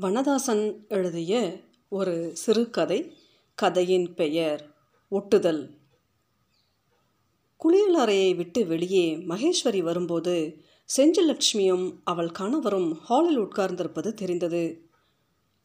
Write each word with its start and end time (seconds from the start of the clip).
வனதாசன் 0.00 0.86
எழுதிய 0.88 1.60
ஒரு 1.88 2.36
சிறுகதை 2.36 3.16
கதையின் 3.54 4.14
பெயர் 4.14 4.74
ஒட்டுதல். 5.08 5.78
குளியலறையை 7.64 8.36
விட்டு 8.36 8.66
வெளியே 8.66 9.16
மகேஸ்வரி 9.16 9.78
வரும்போது 9.78 10.64
செஞ்சலட்சுமியும் 10.96 11.96
அவள் 12.04 12.30
கணவரும் 12.30 12.94
ஹாலில் 12.94 13.38
உட்கார்ந்திருப்பது 13.38 14.14
தெரிந்தது. 14.14 14.88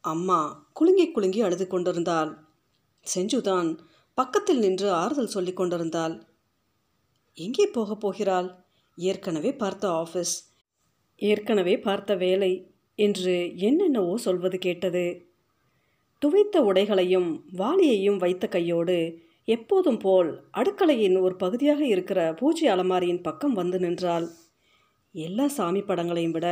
அம்மா 0.02 0.70
குலுங்கி 0.73 1.11
குலுங்கி 1.11 1.41
அழுது 1.41 1.68
கொண்டிருந்தாள். 1.68 2.38
செஞ்சுதான் 3.16 3.77
பக்கத்தில் 4.14 4.59
நின்று 4.59 4.91
ஆறுதல் 4.91 5.27
சொல்லி 5.27 5.54
கொண்டிருந்தாள். 5.54 6.27
எங்கே 7.34 7.66
போகப் 7.66 8.00
போகிறாள்? 8.00 8.66
ஏற்கனவே 8.96 9.55
பார்த்த 9.55 9.89
ஆஃபீஸ். 9.89 10.52
ஏற்கனவே 11.16 11.80
பார்த்த 11.80 12.16
வேலை. 12.16 12.68
என்று 13.05 13.36
என்னென்னவோ 13.68 14.13
சொல்வது 14.18 14.57
கேட்டது. 14.57 15.05
துவைத்த 16.21 16.57
உடைகளையும் 16.60 17.29
வாளியையும் 17.57 18.18
வைத்த 18.18 18.47
கையோடு 18.47 18.97
எப்போதும் 19.47 19.97
போல் 19.97 20.29
அடுக்கலையின் 20.57 21.18
ஒரு 21.19 21.36
பகுதியாக 21.36 21.82
இருக்கிற 21.86 22.19
பூஜை 22.33 22.68
அலமாரியின் 22.68 23.21
பக்கம் 23.21 23.54
வந்து 23.54 23.77
நின்றாள். 23.79 24.27
எல்லா 25.15 25.46
சாமி 25.47 25.82
படங்களையும் 25.82 26.32
விட 26.32 26.47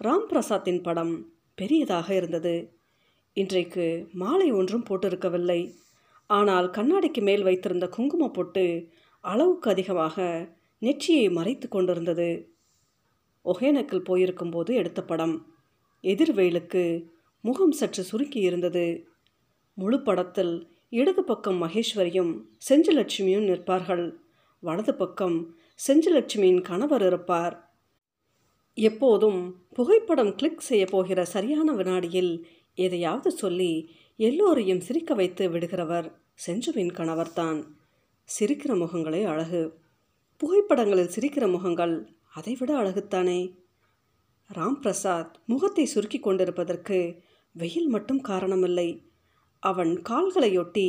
ராம் 0.00 0.26
பிரசாத்தின் 0.30 0.82
படம் 0.82 1.14
பெரியதாக 1.54 2.08
இருந்தது. 2.14 2.54
இன்றைக்கு 3.36 3.86
மாலை 4.12 4.48
ஒன்றும் 4.52 4.86
போட்டிருக்கவில்லை. 4.88 5.60
ஆனால் 6.30 6.68
கண்ணாடிக்கு 6.70 7.20
மேல் 7.20 7.42
வைத்திருந்த 7.42 7.86
குங்கும 7.88 8.28
பொட்டு 8.28 8.64
அளவுக்கு 9.24 9.68
அதிகமாக 9.70 10.16
நெற்றியை 10.82 11.26
மறைத்து 11.28 11.66
கொண்டிருந்தது. 11.68 12.30
ஒகேனக்கல் 13.44 14.06
போயிருக்கும்போது 14.08 14.72
எடுத்த 14.74 15.00
படம். 15.02 15.36
எதிர்வெயிலுக்கு 16.06 17.04
முகம் 17.40 17.72
சற்று 17.72 18.02
சுருக்கி 18.02 18.40
இருந்தது 18.40 19.08
முழு 19.74 20.00
படத்தில் 20.00 20.74
இடது 20.88 21.24
பக்கம் 21.24 21.62
மகேஸ்வரியும் 21.62 22.32
செஞ்சலட்சுமியும் 22.68 23.44
நிற்பார்கள். 23.44 24.18
வலது 24.60 24.94
பக்கம் 24.94 25.54
செஞ்சலட்சுமியின் 25.88 26.60
கணவர் 26.60 27.06
இருப்பார். 27.06 27.74
எப்போதும் 28.74 29.66
புகைப்படம் 29.72 30.34
கிளிக் 30.34 30.60
செய்ய 30.60 30.86
போகிற 30.86 31.24
சரியான 31.24 31.72
வினாடியில் 31.72 32.46
எதையாவது 32.74 33.30
சொல்லி 33.30 33.90
எல்லோரையும் 34.16 34.80
சிரிக்க 34.80 35.14
வைத்து 35.14 35.50
விடுகிறவர் 35.50 36.12
செஞ்சுவின் 36.46 36.92
கணவர்தான். 36.92 37.76
சிரிக்கிற 38.38 38.74
முகங்களே 38.74 39.24
அழகு. 39.24 39.78
புகைப்படங்களில் 40.36 41.10
சிரிக்கிற 41.16 41.50
முகங்கள் 41.50 41.94
அதைவிட 42.34 42.74
அழகுத்தானே? 42.74 43.56
ராம் 44.50 44.78
பிரசாத் 44.80 45.32
முகத்தை 45.46 45.84
சுருக்கி 45.84 46.18
கொண்டிருப்பதற்கு 46.18 46.98
வெயில் 47.54 47.88
மட்டும் 47.88 48.20
காரணமில்லை. 48.20 48.88
அவன் 49.62 50.02
கால்களையொட்டி 50.08 50.88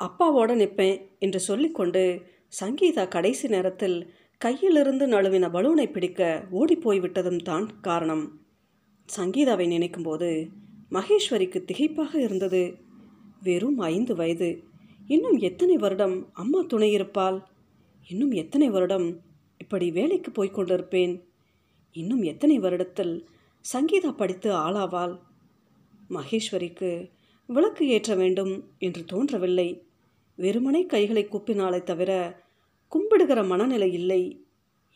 அப்பாவோட 0.00 0.50
நிற்பேன் 0.54 0.98
என்று 1.18 1.40
சொல்லிக்கொண்டு 1.40 2.22
சங்கீதா 2.60 3.08
கடைசி 3.08 3.48
நேரத்தில் 3.48 3.96
கையிலிருந்து 4.44 5.04
நழுவின 5.06 5.48
பலூனை 5.50 5.92
பிடிக்க 5.92 6.46
ஓடிப்போய் 6.50 7.00
விட்டதும் 7.00 7.42
தான் 7.42 7.80
காரணம். 7.80 8.24
சங்கீதாவை 9.16 9.66
நினைக்கும்போது 9.66 10.30
மகேஸ்வரிக்கு 10.90 11.60
திகைப்பாக 11.70 12.14
இருந்தது. 12.14 12.62
வெறும் 13.40 13.78
ஐந்து 13.78 14.14
வயது. 14.14 14.50
இன்னும் 15.06 15.38
எத்தனை 15.38 15.76
வருடம் 15.76 16.16
அம்மா 16.32 16.60
துணை 16.62 16.90
இருப்பாள் 16.90 17.38
இன்னும் 18.08 18.30
எத்தனை 18.30 18.70
வருடம் 18.70 19.08
இப்படி 19.58 19.90
வேலைக்கு 19.90 20.30
போய்க் 20.30 20.54
கொண்டிருப்பேன்? 20.54 21.14
இன்னும் 21.94 22.22
எத்தனை 22.22 22.60
வருடத்தில் 22.60 23.24
சங்கீதா 23.72 24.12
படித்து 24.12 24.52
ஆளாவாள்? 24.52 25.20
மகேஸ்வரிக்கு 26.10 27.10
விளக்கு 27.46 27.88
ஏற்ற 27.88 28.14
வேண்டும் 28.14 28.70
என்று 28.78 29.04
தோன்றவில்லை. 29.04 29.86
வெறுமனை 30.38 30.86
கைகளை 30.86 31.26
கூப்பினாலே 31.26 31.82
தவிர 31.82 32.40
கும்பிடுகிற 32.92 33.46
மனநிலை 33.46 33.92
இல்லை. 33.92 34.46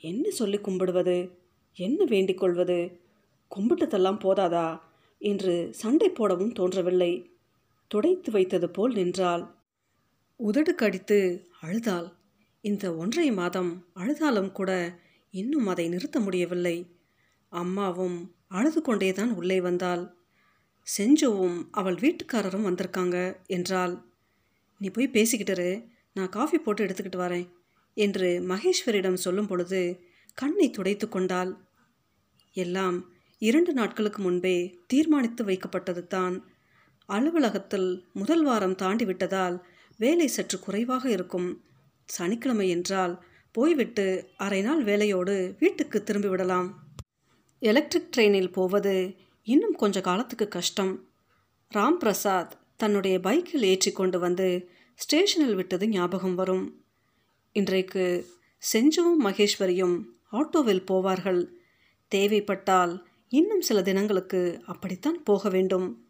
என்ன 0.01 0.31
சொல்லி 0.31 0.59
கும்பிடுவது? 0.59 1.39
என்ன 1.75 2.05
வேண்டிக் 2.05 2.39
கொள்வது? 2.39 3.01
கும்பிட்டதெல்லாம் 3.57 4.19
போதாதா? 4.19 4.81
என்று 5.19 5.69
சண்டை 5.75 6.09
போடவும் 6.09 6.53
தோன்றவில்லை. 6.53 7.31
துடைத்து 7.87 8.31
வைத்தது 8.31 8.71
போல் 8.71 8.95
நின்றாள். 8.95 9.47
உதடு 10.37 10.75
கடித்து 10.75 11.47
அழுதாள். 11.61 12.13
இந்த 12.61 12.95
ஒன்றரை 12.95 13.33
மாதம் 13.33 13.85
அழுதாலும் 13.97 14.53
கூட 14.53 14.99
இன்னும் 15.31 15.67
அதை 15.67 15.89
நிறுத்த 15.89 16.21
முடியவில்லை. 16.21 16.97
அம்மாவும் 17.53 18.19
அழுது 18.49 18.81
கொண்டே 18.83 19.13
தான் 19.13 19.33
உள்ளே 19.35 19.61
வந்தாள். 19.61 20.03
செஞ்சுவும் 20.87 21.59
அவள் 21.71 21.99
வீட்டுக்காரரும் 22.03 22.67
வந்திருக்காங்க 22.69 23.17
என்றாள். 23.47 23.95
நீ 24.81 24.89
போய் 24.91 25.15
பேசிக்கிட்டு 25.15 25.69
நான் 26.13 26.29
காஃபி 26.29 26.59
போட்டு 26.59 26.85
எடுத்துக்கிட்டு 26.85 27.21
வரேன் 27.25 27.47
என்று 27.97 28.29
மகேஸ்வரிடம் 28.51 29.23
சொல்லும் 29.25 29.47
பொழுது 29.47 29.81
கண்ணை 30.35 30.71
துடைத்து 30.71 31.07
கொண்டாள். 31.09 31.53
எல்லாம் 32.57 32.99
இரண்டு 33.43 33.73
நாட்களுக்கு 33.73 34.21
முன்பே 34.23 34.57
தீர்மானித்து 34.87 35.43
வைக்கப்பட்டது 35.45 36.03
தான் 36.07 36.37
அலுவலகத்தில் 37.09 37.89
முதல் 38.13 38.45
வாரம் 38.45 38.75
தாண்டி 38.75 39.05
விட்டதால் 39.05 39.57
வேலை 40.01 40.27
சற்று 40.29 40.57
குறைவாக 40.59 41.05
இருக்கும். 41.11 41.49
சனிக்கிழமை 42.09 42.67
என்றால் 42.69 43.15
போய்விட்டு 43.55 44.07
அரை 44.37 44.61
நாள் 44.63 44.83
வேலையோடு 44.83 45.37
வீட்டுக்கு 45.61 45.99
திரும்பி 46.03 46.29
விடலாம் 46.29 46.69
எலக்ட்ரிக் 47.61 48.13
ட்ரெயினில் 48.17 48.53
போவது 48.53 49.15
இன்னும் 49.43 49.75
கொஞ்ச 49.75 50.01
காலத்துக்கு 50.01 50.49
கஷ்டம். 50.49 51.09
ராம் 51.75 51.91
பிரசாத் 51.91 52.59
தன்னுடைய 52.77 53.21
பைக்கில் 53.21 53.63
ஏற்றி 53.63 53.93
கொண்டு 53.93 54.19
வந்து 54.19 54.71
ஸ்டேஷனில் 54.95 55.55
விட்டது 55.55 55.89
ஞாபகம் 55.89 56.35
வரும். 56.35 56.85
இன்றைக்கு 57.53 58.27
செஞ்சுவும் 58.73 59.25
மகேஸ்வரியும் 59.25 60.03
ஆட்டோவில் 60.33 60.85
போவார்கள். 60.91 61.47
தேவைப்பட்டால் 62.09 63.07
இன்னும் 63.29 63.61
சில 63.61 63.83
தினங்களுக்கு 63.83 64.63
அப்படித்தான் 64.67 65.23
போக 65.23 65.49
வேண்டும். 65.49 66.05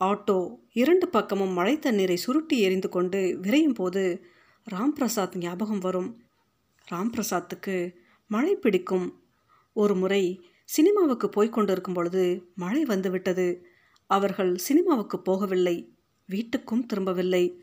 ஆட்டோ 0.00 0.58
இரண்டு 0.72 1.08
பக்கமும் 1.08 1.52
மழை 1.52 1.78
தண்ணீரை 1.78 2.16
சுருட்டி 2.16 2.60
எறிந்து 2.60 2.88
கொண்டு 2.88 3.38
விரையும் 3.42 3.74
போது 3.74 4.24
ராம் 4.70 4.94
பிரசாத் 4.94 5.36
ஞாபகம் 5.36 5.78
வரும். 5.78 6.22
ராம் 6.90 7.10
பிரசாத்துக்கு 7.16 7.94
மழை 8.26 8.54
பிடிக்கும். 8.54 9.22
ஒரு 9.72 9.96
முறை 9.96 10.46
சினிமாவுக்கு 10.72 11.28
போய்க் 11.28 11.52
கொண்டிருக்கும் 11.52 11.94
பொழுது 11.94 12.50
மழை 12.54 12.84
வந்துவிட்டது. 12.84 13.66
அவர்கள் 14.06 14.56
சினிமாவுக்கு 14.56 15.18
போகவில்லை. 15.18 15.88
வீட்டுக்கும் 16.28 16.86
திரும்பவில்லை. 16.86 17.62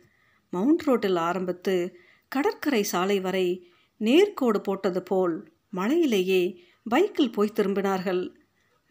மவுண்ட் 0.50 0.81
ரோட்டில் 0.81 1.16
ஆரம்பித்து 1.16 1.96
கடற்கரை 2.28 2.84
சாலை 2.84 3.19
வரை 3.19 3.68
நேர்கோடு 4.00 4.58
போட்டது 4.58 5.03
போல் 5.03 5.53
மழையிலேயே 5.74 6.58
பைக்கில் 6.84 7.31
போய் 7.31 7.52
திரும்பினார்கள். 7.56 8.34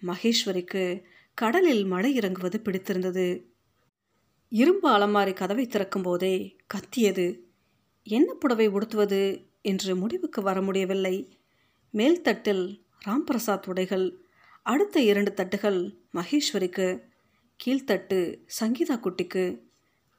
மகேஸ்வரிக்கு 0.07 1.03
கடலில் 1.35 1.85
மழை 1.85 2.15
இறங்குவது 2.15 2.61
பிடித்திருந்தது. 2.61 3.53
இரும்பு 4.49 4.89
அலமாரி 4.89 5.33
கதவை 5.33 5.67
திறக்கும் 5.67 6.03
போதே 6.03 6.57
கத்தியது. 6.67 7.47
என்ன 8.03 8.35
புடவை 8.35 8.69
உடுத்துவது? 8.69 9.47
என்று 9.63 9.97
முடிவுக்கு 9.97 10.43
வர 10.43 10.63
முடியவில்லை. 10.63 11.39
மேல்தட்டில் 11.93 12.87
ராம்பிரசாத் 13.07 13.69
உடைகள். 13.69 14.19
அடுத்த 14.63 15.01
இரண்டு 15.01 15.33
தட்டுகள் 15.37 15.97
மகேஸ்வரிக்கு. 16.15 17.01
கீழ்த்தட்டு 17.65 18.41
சங்கீதா 18.61 19.01
குட்டிக்கு. 19.01 19.61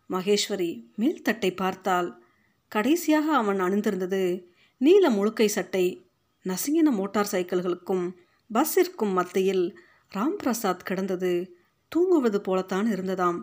மகேஸ்வரி 0.09 0.84
மேல்தட்டை 0.97 1.56
பார்த்தால் 1.56 2.23
கடைசியாக 2.67 3.35
அவன் 3.35 3.62
அணிந்திருந்தது 3.62 4.44
நீல 4.78 5.09
முழுக்கை 5.09 5.45
சட்டை. 5.45 6.06
நசுங்கின 6.44 6.91
மோட்டார் 6.91 7.29
சைக்கிள்களுக்கும் 7.31 8.13
பஸ்ஸிற்கும் 8.53 9.13
மத்தியில் 9.13 9.79
ராம் 10.16 10.35
பிரசாத் 10.38 10.85
கிடந்தது 10.85 11.58
தூங்குவது 11.87 12.41
போலத்தான் 12.41 12.85
இருந்ததாம். 12.85 13.41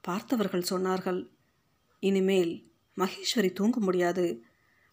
பார்த்தவர்கள் 0.00 0.64
சொன்னார்கள் 0.70 1.28
இனிமேல் 2.00 2.72
மகேஸ்வரி 2.96 3.52
தூங்க 3.52 3.80
முடியாது. 3.80 4.42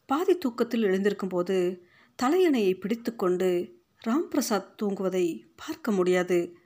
பாதி 0.06 0.38
தூக்கத்தில் 0.38 0.84
எழுந்திருக்கும் 0.84 1.30
போது 1.30 1.86
தலையணையை 2.22 2.80
பிடித்துக்கொண்டு 2.80 3.82
ராம்பிரசாத் 4.08 4.76
தூங்குவதை 4.84 5.44
பார்க்க 5.56 5.92
முடியாது. 5.92 6.58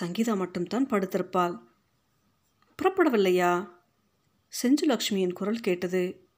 சங்கீதா 0.00 0.36
மட்டும்தான் 0.36 0.86
படுத்திருப்பாள். 0.86 1.58
புறப்படவில்லையா? 2.82 3.68
செஞ்சுலக்ஷ்மியின் 4.62 5.32
குரல் 5.32 5.60
கேட்டது. 5.60 6.28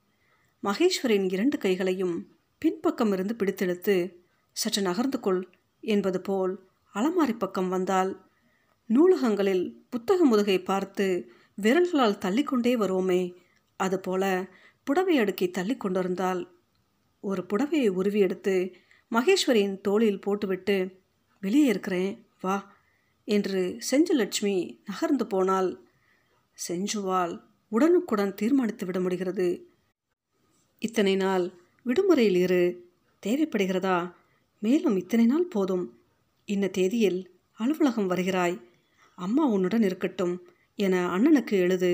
மகேஸ்வரின் 0.63 1.33
இரண்டு 1.33 1.59
கைகளையும் 1.59 2.37
பின்பக்கம் 2.59 3.13
இருந்து 3.13 3.35
பிடித்தெடுத்து 3.35 4.15
சற்று 4.53 4.83
நகர்ந்து 4.83 5.21
கொள் 5.21 5.51
என்பது 5.81 6.21
போல் 6.21 6.69
அலமாரி 6.95 7.33
பக்கம் 7.33 7.69
வந்தால் 7.69 8.31
நூலகங்களில் 8.87 9.87
புத்தக 9.91 10.25
முதுகை 10.25 10.63
பார்த்து 10.63 11.31
விரல்களால் 11.63 12.19
தள்ளிக்கொண்டே 12.19 12.77
வருவோமே 12.77 13.35
அதுபோல 13.77 14.49
புடவை 14.85 15.19
அடுக்கி 15.19 15.51
தள்ளி 15.51 15.77
கொண்டிருந்தாள். 15.77 16.56
ஒரு 17.29 17.43
புடவையை 17.43 17.89
உருவி 17.89 18.21
எடுத்து 18.21 18.55
மகேஸ்வரியின் 19.13 19.81
தோளில் 19.81 20.21
போட்டுவிட்டு 20.21 20.77
வெளியே 21.43 21.67
இருக்கிறேன் 21.67 22.27
வா 22.41 22.57
என்று 23.29 23.61
செஞ்சுலட்சுமி 23.91 24.57
நகர்ந்து 24.85 25.27
போனால் 25.27 25.71
செஞ்சுவால் 26.69 27.35
உடனுக்குடன் 27.73 28.35
தீர்மானித்து 28.35 28.87
விட 28.87 29.01
முடிகிறது. 29.01 29.49
இத்தனை 30.79 31.17
நாள் 31.17 31.45
விடுமுறையில் 31.83 32.37
இரு 32.37 32.63
தேவைப்படுகிறதா? 33.27 33.99
மேலும் 34.63 34.97
இத்தனை 34.97 35.27
நாள் 35.27 35.47
போதும். 35.47 35.87
இன்ன 36.49 36.67
தேதியில் 36.69 37.21
அலுவலகம் 37.59 38.11
வருகிறாய். 38.11 38.57
அம்மா 39.19 39.45
உன்னுடன் 39.47 39.83
இருக்கட்டும் 39.83 40.35
என 40.79 40.95
அண்ணனுக்கு 41.17 41.57
எழுது. 41.65 41.93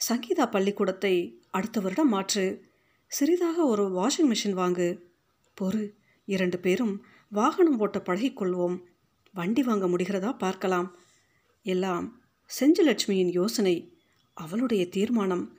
சங்கீதா 0.00 0.46
பள்ளிக்கூடத்தை 0.50 1.14
அடுத்த 1.50 1.80
வருடம் 1.80 2.08
மாற்று. 2.08 2.46
சிறிதாக 3.14 3.66
ஒரு 3.66 3.84
வாஷிங் 3.88 4.24
மிஷின் 4.24 4.58
வாங்கு. 4.58 4.98
பொறு. 5.60 5.92
இரண்டு 6.24 6.58
பேரும் 6.58 7.04
வாகனம் 7.28 7.78
ஓட்ட 7.78 8.02
பழகிக்கொள்வோம். 8.06 8.80
வண்டி 9.32 9.62
வாங்க 9.62 9.86
முடிகிறதா 9.86 10.38
பார்க்கலாம். 10.38 10.96
எல்லாம் 11.62 12.22
செஞ்சலட்சுமியின் 12.60 13.30
யோசனை. 13.30 13.98
அவளுடைய 14.34 14.88
தீர்மானம். 14.88 15.58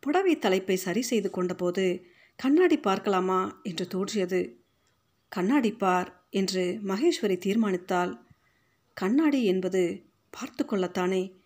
புடவை 0.00 0.38
தலைப்பை 0.38 0.76
சரி 0.76 1.02
செய்து 1.02 1.30
கொண்டபோது 1.30 2.02
கண்ணாடி 2.36 2.78
பார்க்கலாமா? 2.78 3.60
என்று 3.62 3.86
தோன்றியது. 3.86 4.60
கண்ணாடி 5.28 5.72
பார் 5.72 6.26
என்று 6.30 6.80
மகேஸ்வரி 6.86 7.38
தீர்மானித்தாள். 7.38 8.18
கண்ணாடி 8.94 9.44
என்பது 9.44 10.04
பார்த்து 10.30 10.64
கொள்ளத்தானே? 10.64 11.40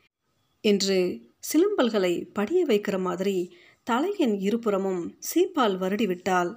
என்று 0.60 1.28
சிலம்பல்களை 1.52 2.30
படிய 2.32 2.66
வைக்கிற 2.66 3.00
மாதிரி 3.00 3.56
தலையின் 3.86 4.38
இருபுறமும் 4.38 5.18
சீப்பால் 5.20 5.76
வருடிவிட்டாள். 5.78 6.56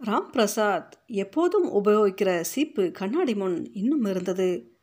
ராம் 0.00 0.28
பிரசாத் 0.30 0.92
எப்போதும் 1.06 1.72
உபயோகிக்கிற 1.72 2.40
சீப்பு 2.40 2.90
கண்ணாடி 2.90 3.34
முன் 3.34 3.72
இன்னும் 3.72 4.04
இருந்தது. 4.04 4.76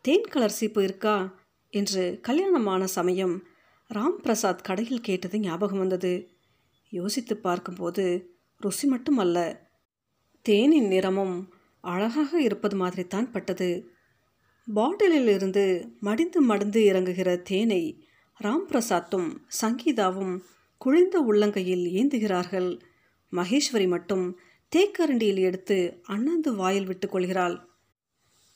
தேன் 0.00 0.24
கலர் 0.24 0.50
சீப்பு 0.50 0.82
இருக்கா? 0.82 1.38
என்று 1.70 2.18
கல்யாணமான 2.22 2.86
சமயம் 2.86 3.42
ராம் 3.94 4.16
பிரசாத் 4.22 4.64
கடையில் 4.64 5.00
கேட்டது 5.00 5.38
ஞாபகம் 5.40 5.78
வந்தது. 5.78 6.28
யோசித்து 6.90 7.36
பார்க்கும்போது 7.36 8.34
ருசி 8.56 8.88
மட்டும் 8.88 9.16
அல்ல 9.16 9.38
தேனின் 10.48 10.86
நிறமும் 10.86 11.54
அழகாக 11.80 12.40
இருப்பது 12.40 12.76
மாதிரி 12.76 13.06
தான் 13.06 13.30
பட்டது. 13.30 13.88
பாட்டிலில் 14.74 15.28
இருந்து 15.28 15.96
மடிந்து 16.00 16.40
மடிந்து 16.40 16.80
இறங்குகிற 16.80 17.42
தேனை 17.42 18.06
ராம் 18.42 18.66
பிரசாத்தும் 18.68 19.36
சங்கீதாவும் 19.60 20.40
குழிந்த 20.84 21.16
உள்ளங்கையில் 21.28 21.84
ஏந்துகிறார்கள். 22.00 22.80
மகேஸ்வரி 23.32 23.88
மட்டும் 23.88 24.38
தேக்கரண்டியில் 24.72 25.40
எடுத்து 25.40 26.00
அண்ணாந்து 26.02 26.54
வாயில் 26.54 26.86
விட்டு 26.86 27.08
கொள்கிறாள். 27.08 27.56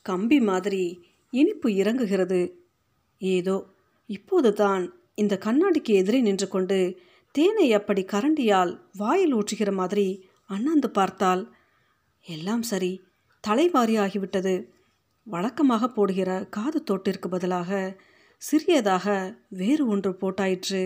கம்பி 0.01 0.39
மாதிரி 0.39 0.83
இனிப்பு 1.29 1.69
இறங்குகிறது. 1.69 2.41
ஏதோ 3.21 3.65
இப்போதுதான் 4.05 4.83
இந்த 5.15 5.37
கண்ணாடிக்கு 5.45 5.93
எதிரே 5.93 6.19
நின்று 6.21 6.47
கொண்டு 6.47 6.99
தேனை 7.31 7.73
அப்படி 7.73 8.05
கரண்டியால் 8.11 8.79
வாயில் 8.97 9.35
ஊற்றுகிற 9.35 9.71
மாதிரி 9.73 10.07
அண்ணாந்து 10.45 10.89
பார்த்தால் 10.89 11.53
எல்லாம் 12.25 12.61
சரி 12.61 13.01
தலைவாரி 13.47 13.97
ஆகிவிட்டது. 13.97 14.67
வழக்கமாக 15.23 15.89
போடுகிற 15.89 16.29
காது 16.49 16.79
தோட்டிற்கு 16.91 17.27
பதிலாக 17.29 17.99
சிறியதாக 18.41 19.37
வேறு 19.49 19.87
ஒன்று 19.87 20.11
போட்டாயிற்று. 20.11 20.83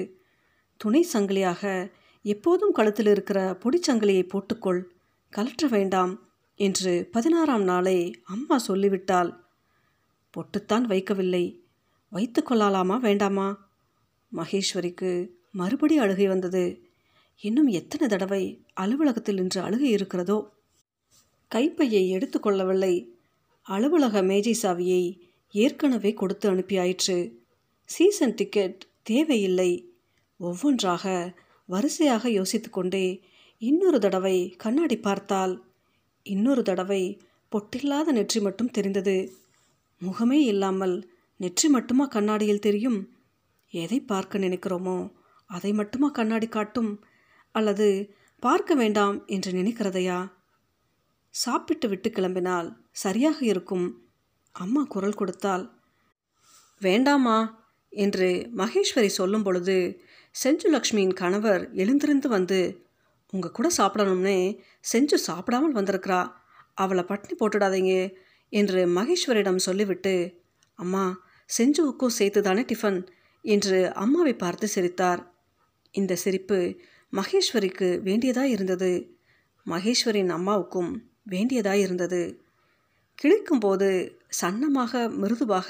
துணை 0.83 1.07
சங்கிலியாக 1.13 1.91
எப்போதும் 2.23 2.71
கழுத்தில் 2.71 3.05
இருக்கிற 3.05 3.51
பொடிச்சங்கிலியை 3.51 4.27
போட்டுக்கொள் 4.27 4.81
கலற்ற 5.29 5.67
வேண்டாம் 5.67 6.19
என்று 6.55 7.09
பதினாறாம் 7.11 7.63
நாளே 7.63 8.11
அம்மா 8.23 8.57
சொல்லிவிட்டாள். 8.57 9.43
பொட்டுத்தான் 10.33 10.85
வைக்கவில்லை. 10.85 11.59
வைத்து 12.09 12.43
கொள்ளலாமா 12.43 12.95
வேண்டாமா? 12.95 13.69
மகேஸ்வரிக்கு 14.35 15.29
மறுபடி 15.51 15.97
அழுகை 15.97 16.27
வந்தது. 16.27 16.81
இன்னும் 17.39 17.67
எத்தனை 17.67 18.07
தடவை 18.07 18.61
அலுவலகத்தில் 18.73 19.37
இன்று 19.37 19.61
அழுகை 19.61 19.89
இருக்கிறதோ? 19.89 20.51
கைப்பையை 21.47 22.13
எடுத்துக்கொள்ளவில்லை 22.13 23.07
அலுவலக 23.61 24.21
மேஜை 24.21 24.57
சாவியை 24.61 25.19
ஏற்கனவே 25.51 26.13
கொடுத்து 26.13 26.55
அனுப்பியாயிற்று. 26.55 27.31
சீசன் 27.85 28.33
டிக்கெட் 28.33 28.85
தேவையில்லை. 29.03 29.92
ஒவ்வொன்றாக 30.43 31.05
வரிசையாக 31.69 32.29
யோசித்துக்கொண்டே 32.29 33.05
இன்னொரு 33.61 33.99
தடவை 33.99 34.37
கண்ணாடி 34.57 34.97
பார்த்தால் 34.99 35.53
இன்னொரு 36.25 36.61
தடவை 36.61 37.03
பொட்டில்லாத 37.51 38.11
நெற்றி 38.11 38.39
மட்டும் 38.41 38.71
தெரிந்தது. 38.71 39.15
முகமே 40.01 40.39
இல்லாமல் 40.51 40.95
நெற்றி 41.39 41.67
மட்டுமா 41.69 42.05
கண்ணாடியில் 42.07 42.65
தெரியும்? 42.67 42.99
எதை 43.73 43.99
பார்க்க 44.01 44.43
நினைக்கிறோமோ 44.45 44.97
அதை 45.49 45.71
மட்டுமா 45.73 46.07
கண்ணாடி 46.09 46.47
காட்டும்? 46.47 46.91
அல்லது 47.55 47.87
பார்க்க 48.43 48.75
வேண்டாம் 48.75 49.17
என்று 49.25 49.51
நினைக்கிறதையா? 49.51 50.19
சாப்பிட்டு 51.35 51.87
விட்டு 51.89 52.09
கிளம்பினால் 52.09 52.69
சரியாக 53.03 53.39
இருக்கும். 53.45 53.85
அம்மா 54.55 54.81
குரல் 54.83 55.19
கொடுத்தால் 55.19 55.65
வேண்டாமா? 56.81 57.37
என்று 57.93 58.27
மகேஸ்வரி 58.57 59.09
சொல்லும் 59.11 59.43
பொழுது 59.43 59.77
செஞ்சு 60.35 60.67
லக்ஷ்மியின் 60.71 61.13
கணவர் 61.13 61.63
எழுந்திருந்து 61.73 62.27
வந்து 62.27 62.59
உங்கள் 63.33 63.51
கூட 63.51 63.67
சாப்பிடணும்னே 63.77 64.39
செஞ்சு 64.93 65.17
சாப்பிடாமல் 65.27 65.75
வந்திருக்கிறா. 65.75 66.21
அவளை 66.73 67.03
பட்டினி 67.03 67.35
போட்டுடாதீங்க 67.39 67.93
என்று 68.49 68.79
மகேஸ்வரிடம் 68.87 69.55
சொல்லிவிட்டு 69.55 70.41
அம்மா 70.79 71.03
செஞ்சுவுக்கும் 71.57 72.15
சேர்த்து 72.17 72.41
தானே 72.41 72.61
டிஃபன் 72.61 72.99
என்று 73.45 73.91
அம்மாவை 73.93 74.33
பார்த்து 74.35 74.67
சிரித்தார். 74.67 75.21
இந்த 75.91 76.15
சிரிப்பு 76.15 76.59
மகேஸ்வரிக்கு 77.13 77.89
வேண்டியதாக 78.01 78.47
இருந்தது. 78.47 78.91
மகேஸ்வரின் 79.65 80.29
அம்மாவுக்கும் 80.29 80.91
வேண்டியதாக 81.23 81.77
இருந்தது. 81.77 82.21
கிழிக்கும்போது 83.21 83.89
சன்னமாக 84.41 85.09
மிருதுவாக 85.21 85.69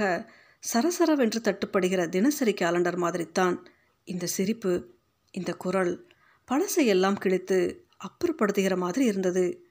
சரசரவென்று 0.63 1.39
தட்டுப்படுகிற 1.43 2.01
தினசரி 2.09 2.53
கேலண்டர் 2.53 2.97
மாதிரித்தான் 2.97 3.55
இந்த 4.03 4.25
சிரிப்பு 4.25 4.95
இந்த 5.31 5.53
குரல் 5.53 6.07
பழசையெல்லாம் 6.47 7.19
கிழித்து 7.19 7.87
அப்புறப்படுத்துகிற 8.03 8.77
மாதிரி 8.77 9.05
இருந்தது. 9.05 9.65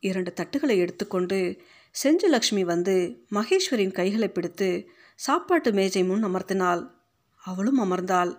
இரண்டு 0.00 0.32
தட்டுகளை 0.32 0.76
எடுத்துக்கொண்டு 0.76 1.60
செஞ்சலக்ஷ்மி 2.04 2.60
வந்து 2.60 3.24
மகேஸ்வரின் 3.30 3.92
கைகளை 3.92 4.28
பிடித்து 4.28 4.88
சாப்பாட்டு 5.14 5.72
மேஜை 5.72 6.04
முன் 6.04 6.24
அமர்த்தினாள். 6.24 6.90
அவளும் 7.36 7.80
அமர்ந்தாள். 7.80 8.38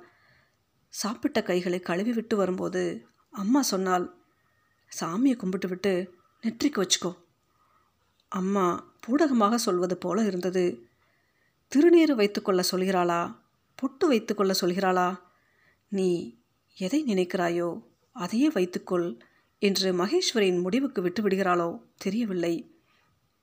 சாப்பிட்ட 0.89 1.44
கைகளை 1.44 1.80
கழுவி 1.80 2.13
விட்டு 2.13 2.36
வரும்போது 2.38 3.08
அம்மா 3.32 3.62
சொன்னாள் 3.62 4.06
சாமியை 5.01 5.36
கும்பிட்டு 5.36 5.68
விட்டு 5.68 6.13
நெற்றிக்கு 6.44 6.84
வச்சுக்கோ. 6.84 7.12
அம்மா 8.28 8.96
பூடகமாக 9.08 9.56
சொல்வது 9.56 9.98
போல 9.98 10.25
இருந்தது. 10.25 10.88
திருநீர் 11.72 12.16
வைத்துக்கொள்ள 12.16 12.63
சொல்கிறாளா? 12.72 13.44
பொட்டு 13.75 14.08
வைத்துக்கொள்ள 14.08 14.53
சொல்கிறாளா? 14.62 15.20
நீ 15.88 16.38
எதை 16.75 17.03
நினைக்கிறாயோ 17.05 17.84
அதையே 18.12 18.50
வைத்துக்கொள் 18.50 19.20
என்று 19.60 19.94
மகேஸ்வரியின் 19.94 20.62
முடிவுக்கு 20.62 21.01
விட்டுவிடுகிறாளோ 21.01 21.82
தெரியவில்லை. 21.98 22.75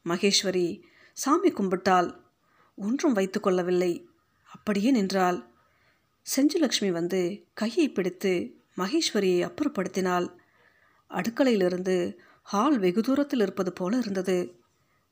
மகேஸ்வரி 0.05 0.83
சாமி 1.13 1.51
கும்பிட்டால் 1.51 2.25
ஒன்றும் 2.75 3.17
வைத்துக்கொள்ளவில்லை 3.17 4.05
அப்படியே 4.45 4.91
நின்றாள். 4.91 5.51
செஞ்சுலக்ஷ்மி 6.37 6.89
வந்து 6.89 7.45
கையை 7.53 7.91
பிடித்து 7.91 8.55
மகேஸ்வரியை 8.77 9.51
அப்புறப்படுத்தினாள். 9.51 10.29
அடுக்கலையிலிருந்து 11.11 12.17
ஹால் 12.43 12.79
வெகு 12.79 13.03
தூரத்தில் 13.03 13.41
இருப்பது 13.41 13.73
போல 13.73 13.97
இருந்தது. 13.97 14.61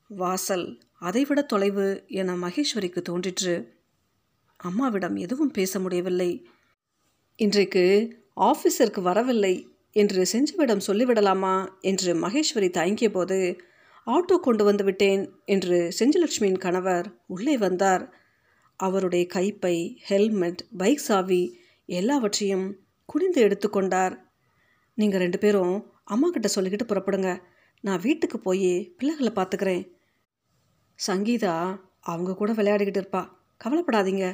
வாசல் 0.07 0.79
அதைவிட 0.99 1.41
தொலைவு 1.41 2.03
என 2.07 2.35
மகேஸ்வரிக்கு 2.35 3.01
தோன்றிற்று. 3.01 3.80
அம்மாவிடம் 4.61 5.15
எதுவும் 5.15 5.51
பேச 5.51 5.79
முடியவில்லை. 5.79 6.31
இன்றைக்கு 7.35 7.83
ஆஃபீஸருக்கு 8.39 9.01
வரவில்லை 9.01 9.67
என்று 9.91 10.21
செஞ்சுவிடம் 10.31 10.85
சொல்லிவிடலாமா 10.87 11.67
என்று 11.81 12.13
மகேஸ்வரி 12.13 12.69
தயங்கிய 12.69 13.09
போது 13.11 13.57
ஆட்டோ 14.07 14.35
கொண்டு 14.39 14.63
வந்து 14.63 14.83
விட்டேன் 14.83 15.23
என்று 15.45 15.77
செஞ்சுலட்சுமியின் 15.99 16.57
கணவர் 16.57 17.07
உள்ளே 17.27 17.57
வந்தார். 17.57 18.03
அவருடைய 18.75 19.27
கைப்பை 19.33 19.75
ஹெல்மெட் 20.01 20.61
பைக் 20.77 20.97
சாவி 20.97 21.59
எல்லாவற்றையும் 21.85 22.67
குனிந்து 23.05 23.41
எடுத்துக்கொண்டார் 23.41 24.13
நீங்கள் 24.93 25.19
ரெண்டு 25.19 25.37
பேரும் 25.37 25.75
அம்மா 26.03 26.29
கிட்ட 26.29 26.49
சொல்லிக்கிட்டு 26.55 26.89
புறப்படுங்க. 26.91 27.41
நான் 27.81 27.99
வீட்டுக்கு 27.99 28.39
போய் 28.39 28.93
பிள்ளைகளை 28.97 29.31
பார்த்துக்கிறேன் 29.35 29.83
சங்கீதா 31.07 31.55
அவங்க 31.99 32.35
கூட 32.35 32.51
விளையாடிக்கிட்டு 32.53 33.01
இருப்பா. 33.01 33.21
கவலைப்படாதீங்க. 33.63 34.25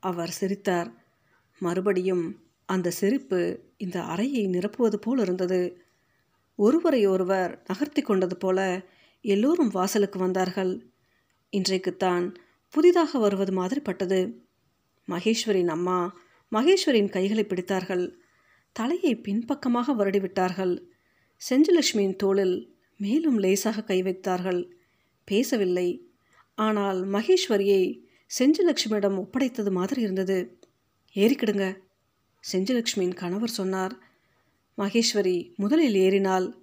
அவர் 0.00 0.30
சிரித்தார். 0.30 0.90
மறுபடியும் 1.58 2.44
அந்த 2.66 2.90
சிரிப்பு 2.90 3.60
இந்த 3.76 4.02
அறையை 4.02 4.46
நிரப்புவது 4.46 4.94
போல் 4.94 5.18
இருந்தது. 5.18 5.82
ஒருவரை 6.54 7.06
ஒருவர் 7.06 7.62
நகர்த்தி 7.66 8.02
கொண்டது 8.02 8.36
போல 8.36 8.84
எல்லோரும் 9.20 9.68
வாசலுக்கு 9.68 10.18
வந்தார்கள். 10.18 10.86
இன்றைக்குத்தான் 11.50 12.34
புதிதாக 12.68 13.18
வருவது 13.18 13.52
மாதிரி 13.52 13.80
பட்டது 13.80 14.44
மகேஸ்வரின் 15.08 15.66
அம்மா 15.66 16.18
மகேஸ்வரின் 16.52 17.08
கைகளை 17.08 17.44
பிடித்தார்கள். 17.44 18.12
தலையை 18.72 19.14
பின்பக்கமாக 19.16 19.92
வருடிவிட்டார்கள். 19.92 20.82
செஞ்சலட்சுமியின் 21.50 22.16
தோளில் 22.16 22.76
மேலும் 22.96 23.38
லேசாக 23.38 23.82
கை 23.82 24.02
வைத்தார்கள். 24.02 24.76
பேசவில்லை. 25.24 26.08
ஆனால் 26.54 27.08
மகேஸ்வரியை 27.08 28.00
செஞ்சலட்சுமியிடம் 28.38 29.16
ஒப்படைத்தது 29.18 29.70
மாதிரி 29.70 30.00
இருந்தது. 30.00 30.58
ஏறிக்கிடுங்க. 31.14 31.76
செஞ்சலட்சுமியின் 32.52 33.14
கணவர் 33.14 33.48
சொன்னார். 33.48 33.98
மகேஸ்வரி 34.78 35.54
முதலில் 35.54 35.94
ஏறினாள். 35.94 36.54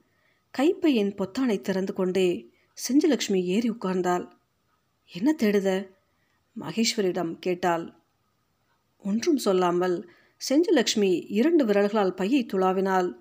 கைப்பையின் 0.57 1.15
பொத்தானை 1.15 1.61
திறந்து 1.61 1.93
கொண்டே 1.93 2.49
செஞ்சலட்சுமி 2.89 3.43
ஏறி 3.43 3.69
உட்கார்ந்தாள். 3.69 4.31
என்ன 5.11 5.35
தேடுத? 5.39 5.89
மகேஸ்வரியிடம் 6.59 7.39
கேட்டாள். 7.39 7.93
ஒன்றும் 8.97 9.37
சொல்லாமல் 9.37 10.09
செஞ்சலட்சுமி 10.49 11.25
இரண்டு 11.27 11.65
விரல்களால் 11.65 12.13
பையை 12.13 12.45
துளாவினாள். 12.53 13.13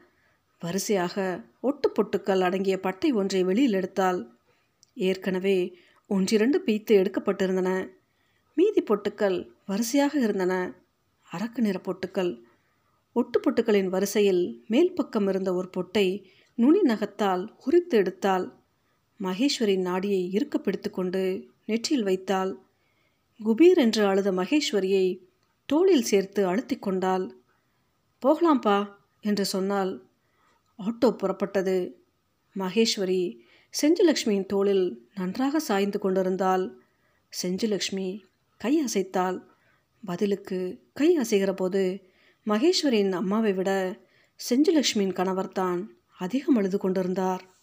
வரிசையாக 0.61 1.45
ஒட்டு 1.61 1.93
பொட்டுக்கள் 1.93 2.41
அடங்கிய 2.41 2.81
பட்டை 2.81 3.13
ஒன்றை 3.13 3.45
வெளியில் 3.45 3.73
எடுத்தாள். 3.73 4.29
ஏற்கனவே 4.95 5.79
ஒன்றிரண்டு 6.07 6.63
பீத்து 6.67 6.93
எடுக்கப்பட்டிருந்தன. 6.93 7.89
மீதி 8.59 8.83
பொட்டுக்கள் 8.83 9.49
வரிசையாக 9.67 10.19
இருந்தன. 10.19 10.55
அரக்கு 11.29 11.59
நிற 11.59 11.81
பொட்டுக்கள். 11.85 12.43
ஒட்டு 13.13 13.41
பொட்டுக்களின் 13.41 13.87
வரிசையில் 13.87 14.65
மேல் 14.67 14.93
பக்கம் 14.93 15.29
இருந்த 15.29 15.55
ஒரு 15.55 15.69
பொட்டை 15.69 16.31
நுனி 16.55 16.81
நகத்தால் 16.81 17.43
உரித்து 17.65 18.03
எடுத்தாள். 18.03 18.53
மகேஸ்வரியின் 19.21 19.87
நாடியை 19.89 20.31
இருக்க 20.31 20.59
பிடித்துக்கொண்டு 20.59 21.23
நெற்றியில் 21.67 22.05
வைத்தாள். 22.05 22.53
குபீர் 23.45 23.77
என்று 23.77 24.07
அழுத 24.07 24.33
மகேஸ்வரியை 24.33 25.07
தோளில் 25.67 26.03
சேர்த்து 26.03 26.47
அழுத்தி 26.47 26.79
கொண்டாள். 26.79 27.27
போகலாம்ப்பா 28.23 28.79
என்று 29.21 29.45
சொன்னால் 29.45 29.93
ஆட்டோ 30.79 31.11
புறப்பட்டது. 31.11 31.77
மகேஸ்வரி 32.57 33.23
செஞ்சுலக்ஷ்மியின் 33.83 34.47
தோளில் 34.47 35.09
நன்றாக 35.15 35.59
சாய்ந்து 35.59 35.99
கொண்டிருந்தாள். 35.99 36.65
செஞ்சுலக்ஷ்மி 37.43 38.09
கை 38.57 38.85
அசைத்தாள் 38.85 39.39
பதிலுக்கு 40.05 40.83
கை 40.95 41.19
அசைகிற 41.19 41.53
போது 41.53 42.11
மகேஸ்வரியின் 42.47 43.13
அம்மாவை 43.13 43.53
விட 43.53 43.99
செஞ்சுலக்ஷ்மியின் 44.49 45.13
கணவர்தான் 45.13 45.89
அதிகம் 46.19 46.57
அழுது 46.57 46.79
கொண்டிருந்தார். 46.79 47.56